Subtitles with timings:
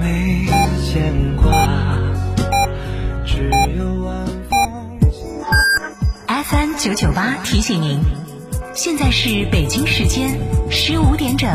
[0.00, 0.46] 没
[0.82, 1.52] 牵挂，
[3.24, 5.00] 只有晚风。
[6.44, 8.00] FM 九九八提醒您，
[8.74, 10.38] 现在是北京时间
[10.70, 11.48] 十五点整。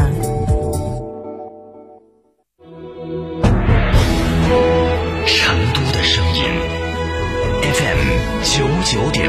[5.26, 6.44] 成都的声音
[7.62, 8.00] ，FM
[8.44, 9.29] 九九点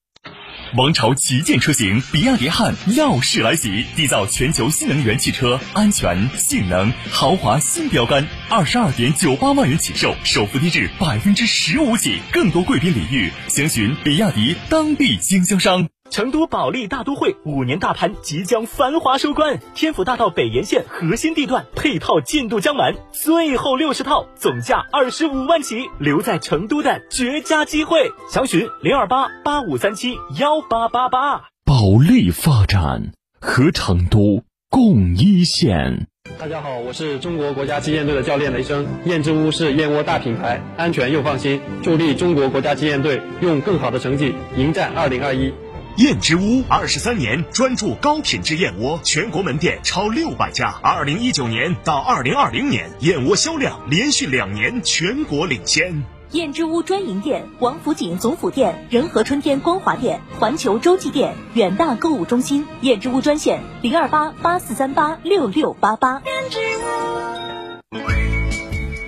[0.77, 8.25] 王朝旗舰车型比亚迪汉耀世来袭，缔造全球新能源汽车安全、性能、豪华新标杆。
[8.49, 15.89] 二十二点九八万元起售，首付低至百分之十五起，更多贵宾礼遇，详询比亚迪当地经销商。
[16.11, 31.43] 成都保利大都会五年大盘即将繁华收官，天府大道北沿线核心地段配套进度将满，最后六十套，总价二十五万起，留在成都的绝佳机会，详询零二八八五三七幺八八八。
[31.63, 36.07] 保利发展和成都共一线。
[36.37, 38.85] 大家好，我是中国国家击剑队的教练雷声。
[39.05, 45.53] 燕之屋是燕窝大品牌，安全又放心，助力中国国家击剑队用更好的成绩迎战二零二一。
[45.97, 50.73] 燕之屋二十三年专注高品质燕窝，全国门店超六百家。
[50.81, 56.03] 二零一九年到二零二零年，燕窝销量连续两年全国领先。
[56.31, 62.65] 燕之屋专营店：王府井总府店、仁和春天光华店、环球洲际店、远大购物中心。
[62.79, 66.21] 燕之屋专线：零二八八四三八六六八八。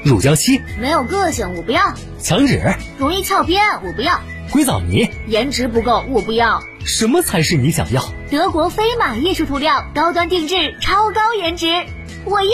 [0.03, 1.81] 乳胶漆没有个性，我不要；
[2.19, 4.19] 墙纸容易翘边，我不要；
[4.53, 6.61] 硅藻泥颜值不够，我不要。
[6.85, 8.13] 什么才是你想要？
[8.29, 11.65] 德国飞马艺术涂料，高端定制，超高颜值，
[12.23, 12.51] 我要。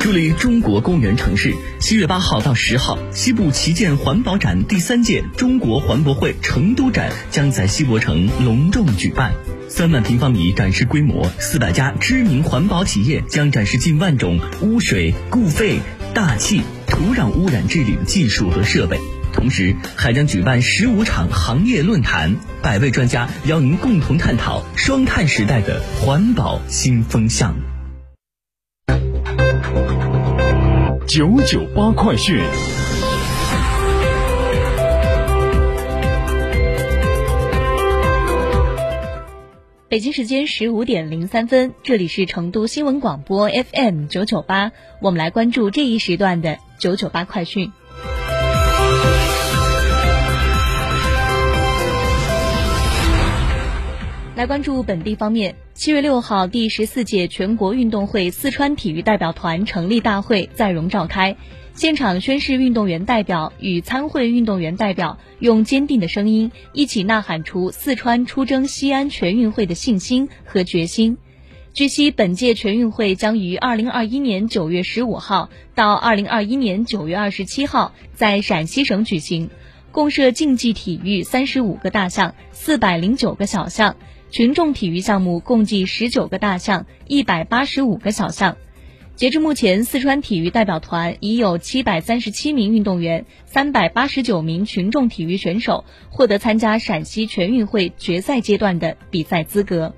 [0.00, 9.34] 助力中国公园城市，七月八号到十号，西部旗舰环保展第三届中国环博会成都展将在西博城隆重举办。
[9.68, 15.80] 三万平方米展示规模，四百家知名环保企业将展示近万种污水、固废、
[16.14, 18.98] 大气、土壤污染治理的技术和设备。
[19.40, 27.56] 同时，还将举办十五场行业论坛，百位专家邀您共同探讨双碳时代的环保新风向。
[31.06, 32.38] 九九八快讯。
[39.88, 47.72] 北京时间十五点零三分，这里是成都新闻广播 FM 九九八，我们来关注这一时段的九九八快讯。
[54.40, 61.36] 来关注本地方面，七月六号，第十四届全国运动会四川体育代表团成立大会在蓉召开。
[61.74, 71.18] 现场宣誓运动员代表与参会运动员代表用坚定的声音一起呐喊出四川出征西安全运会的信心和决心。
[71.74, 79.50] 据悉，本届全运会将于二零二一年九月十五号到二零二一年九月二十七号在陕西省举行，
[79.92, 83.96] 共设竞技体育三十五个大项、四百零九个小项。
[84.30, 88.56] 群众体育项目共计十九个大项，一百八十五个小项。
[89.16, 99.92] 截至目前，四川体育代表团已有七百三十七名运动员、三百八十九名群众体育选手获得参加陕西全运会决赛阶段的比赛资格。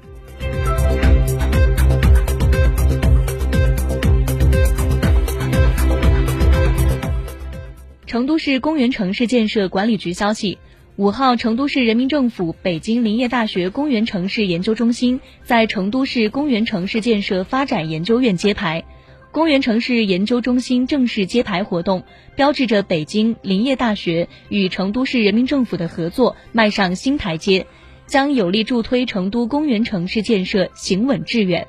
[8.07, 10.59] 成都市公园城市建设管理局消息。
[10.97, 18.85] 五号，成都市人民政府北京林业大学公园城市研究中心在成都市公园城市建设发展研究院揭牌。
[19.31, 22.05] 公园城市研究中心正式揭牌活动，
[22.37, 27.67] 标志着北京林业大学与成都市人民政府的合作迈上新台阶，
[28.07, 31.69] 将有力助推成都公园城市建设行稳致远。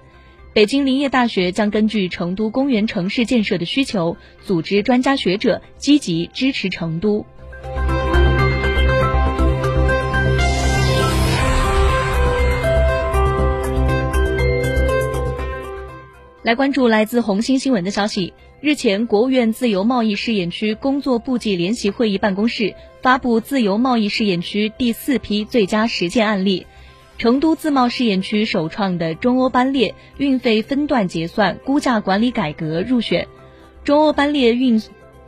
[0.51, 7.25] 北京林业大学将根据成都公园城市建设的需求，组织专家学者积极支持成都。
[16.44, 18.34] 来关注来自红星新闻的消息。
[18.60, 26.68] 日前，国务院自由贸易试验区工作部际联席会议办公室发布自由贸易试验区第四批最佳实践案例，
[27.18, 33.25] 成都自贸试验区首创的中欧班列运费分段结算估价管理改革入选。
[33.86, 34.81] 中欧班列运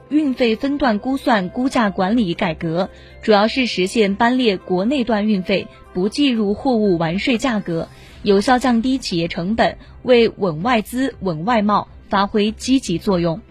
[0.10, 2.90] 运费分段估算估价管理改革，
[3.24, 7.90] 主要是实现班列国内段运费不计入货物完税价格，
[8.22, 13.42] 有效降低企业成本，为稳外资、稳外贸发挥积极作用。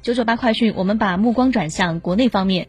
[0.00, 2.68] 九九八快讯，我们把目光转向国内方面。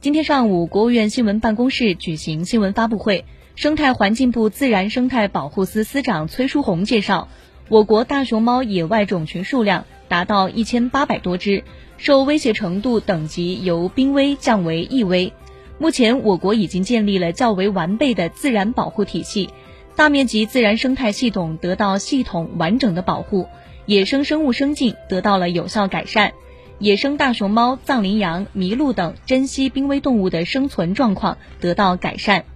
[0.00, 3.24] 今天上午，国务院新闻办公室举行新闻发布会，
[3.60, 7.28] 生态环境部自然生态保护司司长崔书红介绍，
[7.68, 11.62] 我国大熊猫野外种群数量达到一千八百多只，
[11.98, 15.34] 受威胁程度等级由濒危降为易危。
[15.78, 19.50] 目前，我国已经建立了较为完备的自然保护体系，
[19.94, 23.46] 大面积自然生态系统得到系统完整的保护，
[23.84, 26.32] 野生生物生境得到了有效改善。
[26.78, 32.46] 野生大熊猫、藏羚羊、麋鹿等珍稀濒危动物的生存状况得到改善。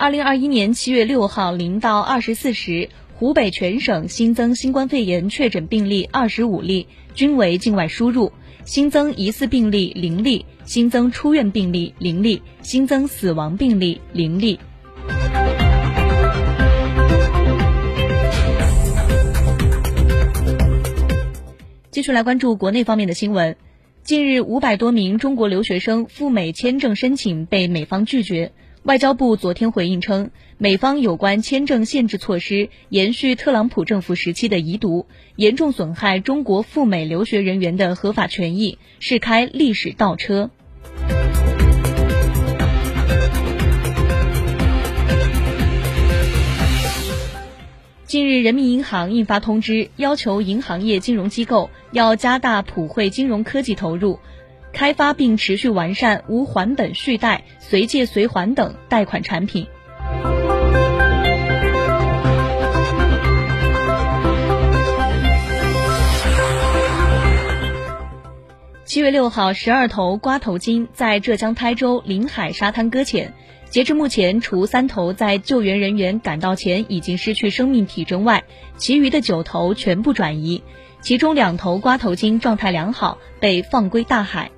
[0.00, 8.32] 二零二一年七月六号零到二十四时，湖北全省新增新冠肺炎确诊病例二十五例，均为境外输入；
[8.64, 14.58] 新增疑似病例零例，新增出院病例零例，新增死亡病例零例。
[21.90, 23.54] 继续来关注国内方面的新闻。
[24.02, 28.52] 近日，五百多名中国留学生赴美签证申请被美方拒绝。
[28.84, 35.04] 外交部昨天回应称，美方有关签证限制措施延续特朗普政府时期的遗毒，
[35.36, 40.50] 严重损害中国赴美留学人员的合法权益，是开历史倒车。
[48.06, 54.18] 近日，人民银行印发通知，要求银行业金融机构要加大普惠金融科技投入，
[54.72, 59.66] 开发并持续完善无还本续贷、随借随还等贷款产品。
[68.84, 73.32] 七月六号，十二头瓜头鲸在浙江台州临海沙滩搁浅。
[73.68, 78.42] 截至目前，除三头在救援人员赶到前已经失去生命体征外，
[78.76, 80.64] 其余的九头全部转移，
[81.02, 84.50] 其中两头瓜头鲸状态良好，被放归大海。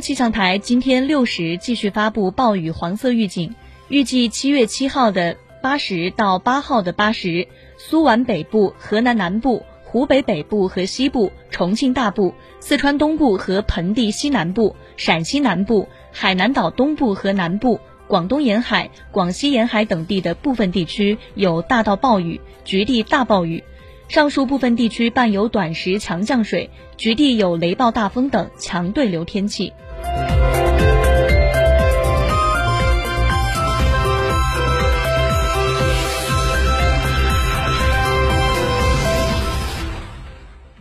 [0.00, 3.54] 气象台今天六时继续发布暴雨黄色预警，
[3.88, 7.48] 预计七月七号的八时到八号的八时。
[7.76, 23.64] 苏皖北部、河南南部、湖北北部和西部、重庆大部、四川东部和盆地西南部、陕西南部、海南岛东部和南部、广东沿海、广西沿海等地的部分地区有大到暴雨，局地大暴雨。
[24.08, 29.72] 上述部分地区伴有短时强降水，局地有雷暴大风等强对流天气。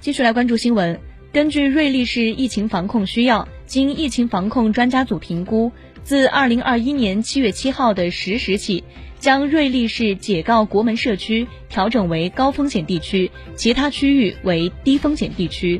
[0.01, 0.99] 继续来关注新闻。
[1.31, 5.71] 根据瑞丽市疫情防控需要，经疫情防控专家组评估，
[6.03, 8.83] 自二零二一年七月七号的十时起，
[9.19, 15.79] 将瑞丽市解告国门社区调整为高风险地区，其他区域为低风险地区。